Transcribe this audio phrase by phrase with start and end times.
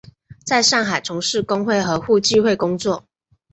[0.43, 3.03] 在上海从事工会和互济会工作。